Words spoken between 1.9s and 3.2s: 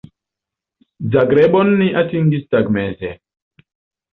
atingis tagmeze.